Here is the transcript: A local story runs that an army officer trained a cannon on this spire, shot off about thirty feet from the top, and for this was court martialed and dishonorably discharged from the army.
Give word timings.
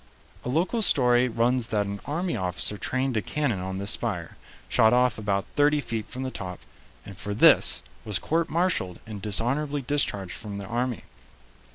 A 0.43 0.49
local 0.49 0.81
story 0.81 1.27
runs 1.27 1.67
that 1.67 1.85
an 1.85 1.99
army 2.07 2.35
officer 2.35 2.75
trained 2.75 3.15
a 3.17 3.21
cannon 3.21 3.59
on 3.59 3.77
this 3.77 3.91
spire, 3.91 4.35
shot 4.67 4.93
off 4.93 5.19
about 5.19 5.45
thirty 5.55 5.79
feet 5.79 6.07
from 6.07 6.23
the 6.23 6.31
top, 6.31 6.59
and 7.05 7.15
for 7.15 7.35
this 7.35 7.83
was 8.03 8.17
court 8.17 8.49
martialed 8.49 8.99
and 9.05 9.21
dishonorably 9.21 9.83
discharged 9.83 10.31
from 10.33 10.57
the 10.57 10.65
army. 10.65 11.03